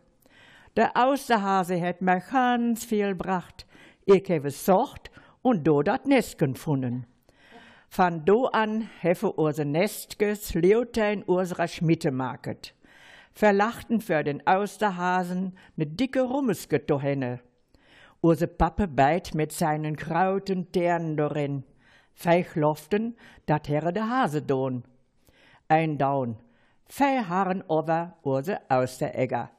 [0.76, 3.66] der Austerhase hätt mir ganz viel bracht.
[4.04, 5.10] Ich habe socht
[5.42, 7.06] und do dat Nestchen gefunden.
[7.90, 12.74] Van do an hefe use Nestges leute in unserer Schmittemarket.
[13.32, 17.40] Verlachten für den Austerhasen ne dicke Rummesket dohenne.
[18.22, 21.64] Use Pappe beit mit seinen krauten Ternen dorin.
[22.20, 23.16] Feichloften,
[23.46, 24.84] dat herre de Hase don.
[25.68, 26.36] Ein Daun,
[26.86, 29.50] fei Haaren over use Austeregger.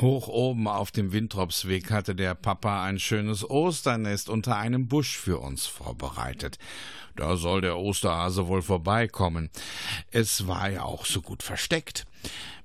[0.00, 5.38] Hoch oben auf dem Wintropsweg hatte der Papa ein schönes Osternest unter einem Busch für
[5.38, 6.58] uns vorbereitet.
[7.14, 9.50] Da soll der Osterhase wohl vorbeikommen.
[10.10, 12.06] Es war ja auch so gut versteckt.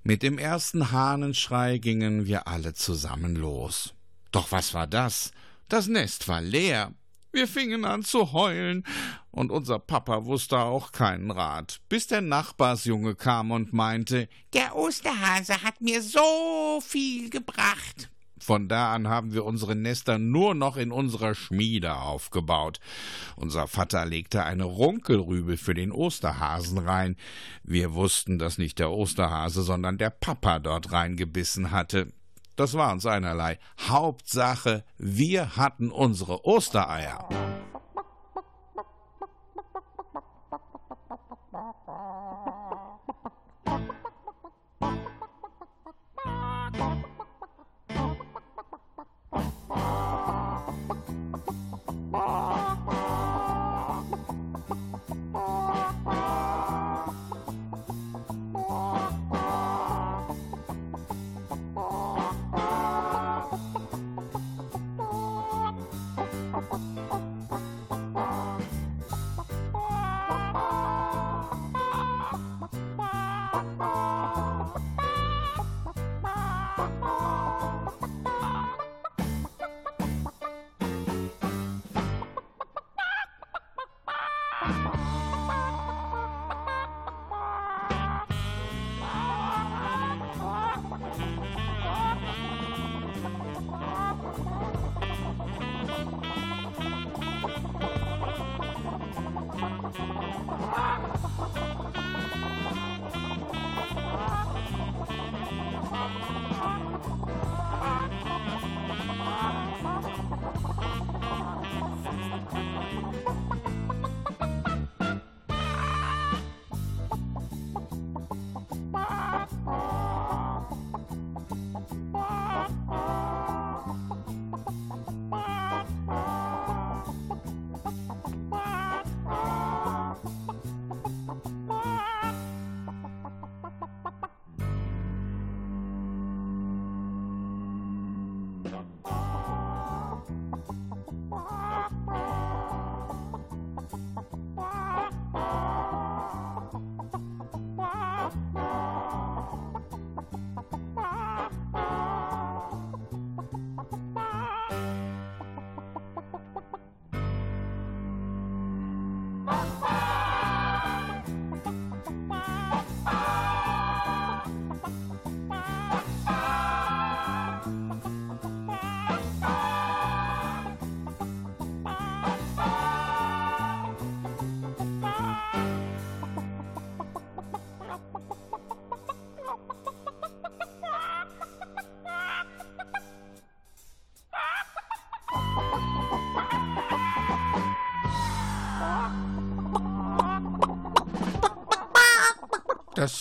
[0.02, 3.94] Mit dem ersten Hahnenschrei gingen wir alle zusammen los.
[4.32, 5.32] Doch was war das?
[5.68, 6.94] Das Nest war leer.
[7.32, 8.84] Wir fingen an zu heulen,
[9.32, 15.62] und unser Papa wusste auch keinen Rat, bis der Nachbarsjunge kam und meinte, Der Osterhase
[15.62, 18.10] hat mir so viel gebracht.
[18.42, 22.80] Von da an haben wir unsere Nester nur noch in unserer Schmiede aufgebaut.
[23.36, 27.18] Unser Vater legte eine Runkelrübe für den Osterhasen rein.
[27.64, 32.08] Wir wussten, dass nicht der Osterhase, sondern der Papa dort reingebissen hatte.
[32.60, 33.58] Das war uns einerlei.
[33.88, 37.30] Hauptsache, wir hatten unsere Ostereier.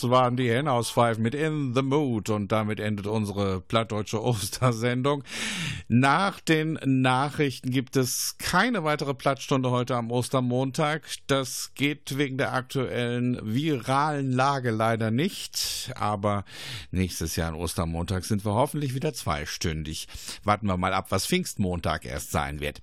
[0.02, 5.24] Waren die Henauspfeifen mit In the Mood und damit endet unsere plattdeutsche Ostersendung.
[5.90, 11.08] Nach den Nachrichten gibt es keine weitere Plattstunde heute am Ostermontag.
[11.28, 15.90] Das geht wegen der aktuellen viralen Lage leider nicht.
[15.94, 16.44] Aber
[16.90, 20.08] nächstes Jahr an Ostermontag sind wir hoffentlich wieder zweistündig.
[20.44, 22.82] Warten wir mal ab, was Pfingstmontag erst sein wird.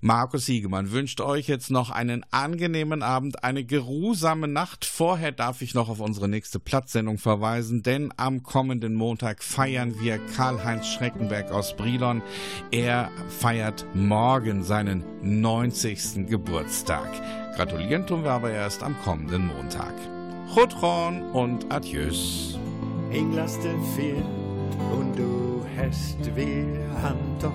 [0.00, 4.86] Markus Siegemann wünscht euch jetzt noch einen angenehmen Abend, eine geruhsame Nacht.
[4.86, 10.16] Vorher darf ich noch auf unsere nächste Plattsendung verweisen, denn am kommenden Montag feiern wir
[10.34, 12.22] Karl-Heinz Schreckenberg aus Brilon.
[12.70, 16.26] Er feiert morgen seinen 90.
[16.26, 17.08] Geburtstag.
[17.56, 19.94] Gratulieren tun wir aber erst am kommenden Montag.
[20.54, 22.58] Chutron und Adieus.
[23.10, 24.22] Ich lass dir viel
[24.92, 26.66] und du hast wir
[27.02, 27.52] Hand doch.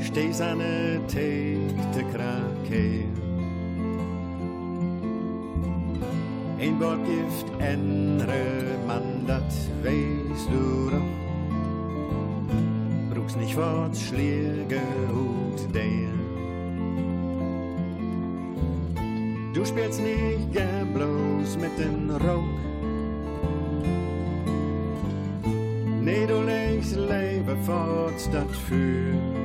[0.00, 3.04] Steh seine Tegte Krake.
[6.60, 11.27] Ein Wort gift ändere man, weißt du doch.
[13.28, 14.80] Brauchst nicht Wort schläge
[15.12, 16.08] Hut der.
[19.52, 22.58] Du spielst nicht gern bloß mit den Rock.
[26.00, 29.37] Nee, du legst Leben fort statt für.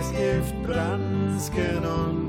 [0.00, 2.19] Des Gift Bransken und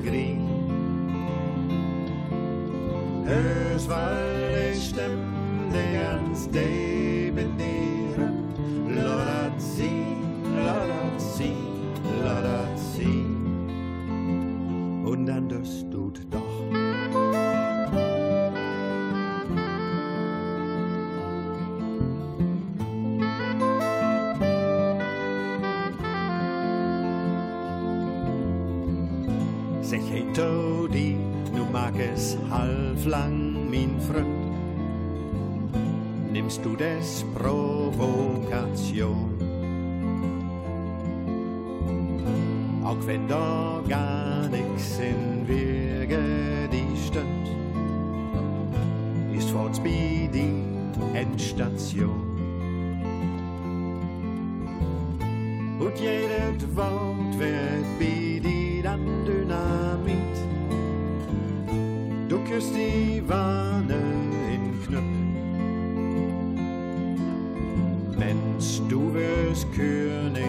[68.62, 70.46] Mensch, du wirst König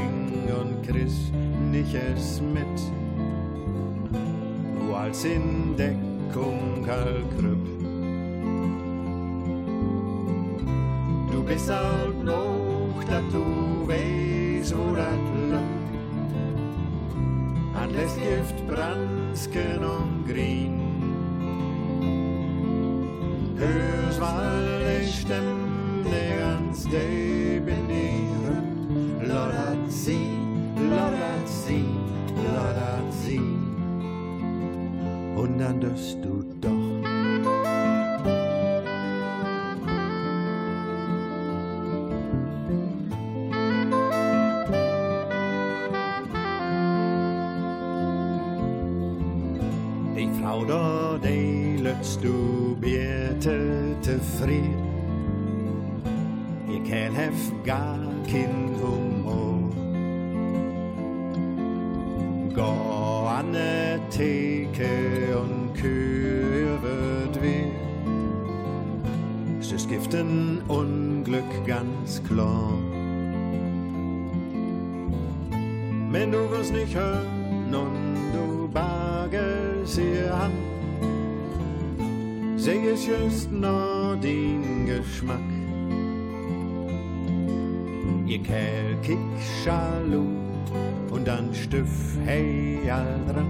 [0.61, 1.33] und kriegst
[1.71, 2.67] nicht es mit.
[4.79, 7.67] Du als in Deckung Kalkrüpp.
[11.33, 15.07] Du bist alt noch, dass du weißt, wo das
[15.51, 15.71] lang.
[17.75, 20.81] An das Gift Bransken und Green.
[23.57, 25.72] Hörst mal die Stimme,
[26.05, 28.65] die ganz debenieren.
[29.21, 30.27] Lodert sie,
[30.77, 31.85] lodert sie,
[32.37, 33.41] lodert sie.
[35.37, 36.71] Und dann dürst du doch.
[50.17, 53.97] Die Frau da, die lässt du bitte
[57.33, 57.63] zufrieden.
[57.63, 59.71] Ihr Kerl hef gar kein Humor.
[62.55, 67.71] Gå an ne Theke und wird weh.
[69.75, 72.79] Es gibt ein Unglück ganz klar.
[76.11, 80.53] Wenn du was nicht hören und du bagest ihr an,
[82.57, 85.62] seh es just nur den Geschmack.
[88.43, 89.19] Kick
[89.63, 90.25] Schalu
[91.11, 93.47] und dann Stiff hey all dran.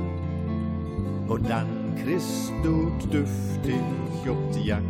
[1.29, 3.81] Und dann kriegst du düftig
[4.29, 4.83] ob die Jack.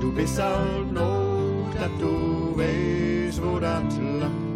[0.00, 4.50] Du bist alt noch, dass du weißt, wo das lang.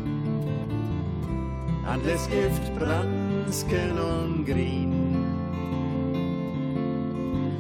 [1.87, 5.16] An das Gift Bransken und Green.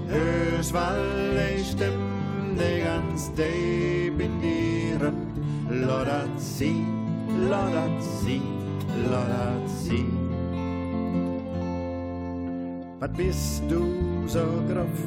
[0.08, 2.13] Hörst, weil ich stimm,
[2.56, 5.14] die ganz debinieren.
[5.70, 6.84] Lodert sie,
[7.48, 8.42] lodert sie,
[9.10, 10.06] lodert sie.
[13.00, 13.82] Wat bist du
[14.26, 14.98] so grof?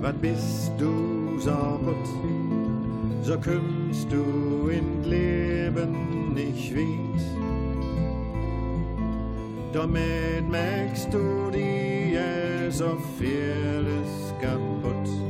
[0.00, 2.08] Wat bist du so gut?
[3.22, 7.22] So kommst du in Leben nicht weit.
[9.72, 15.29] Damit merkst du dir so vieles kaputt.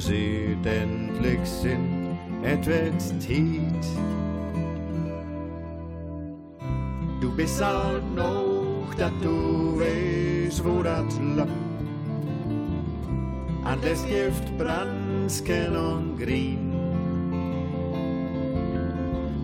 [0.00, 3.84] Seht endlich Sinn, et wird Tiet.
[7.20, 11.50] Du bist alt noch, dat du weißt, wo dat lacht.
[13.64, 16.72] An das Gift Bransken und Green.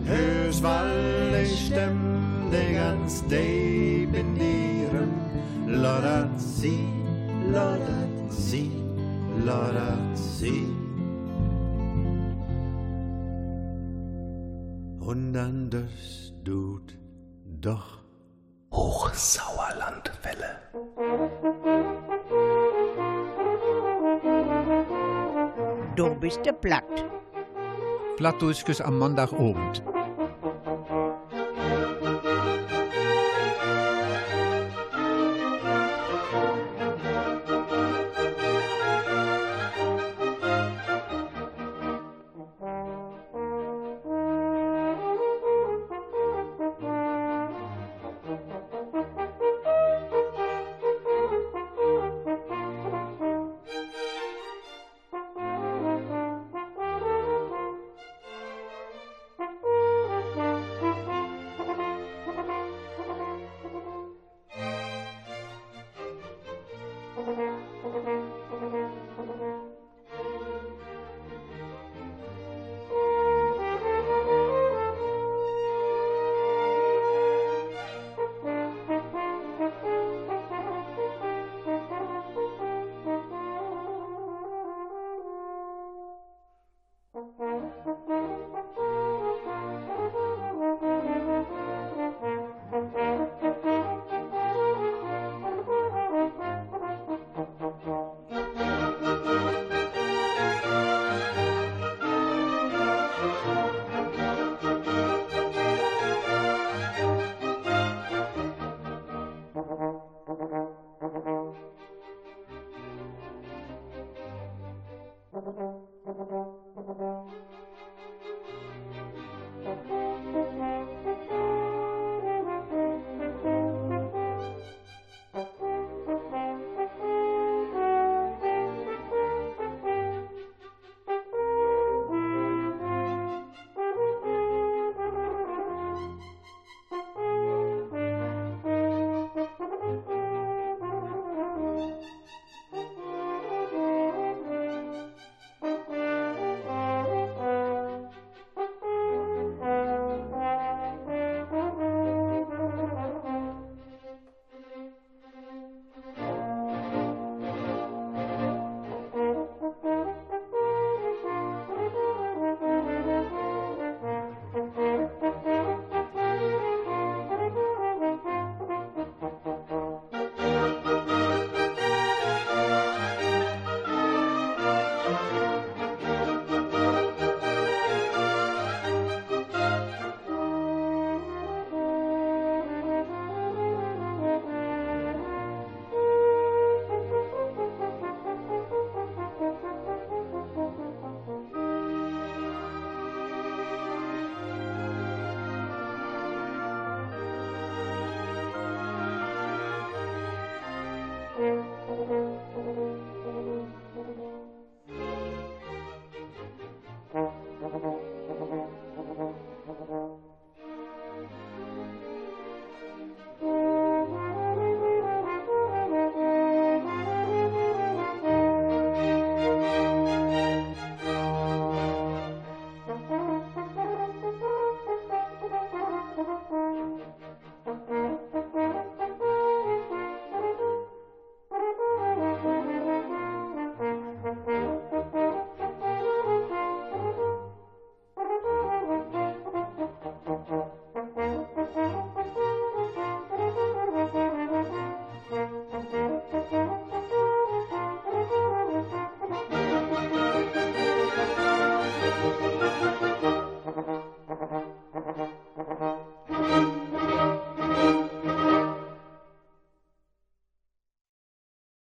[0.05, 5.11] Hörst, weil ich stimm de ganz deep in dieren.
[5.67, 6.87] Lordat sie,
[7.51, 8.06] lordat sie,
[9.47, 10.67] lordat sie.
[14.99, 16.97] Und dann das tut
[17.61, 18.03] doch
[18.73, 20.51] Hochsauerlandwelle.
[25.95, 27.05] Du bist der Platt.
[28.17, 29.81] Plattdurchges am Montagabend.